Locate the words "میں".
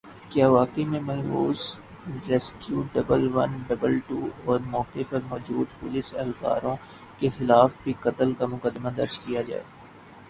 0.83-0.99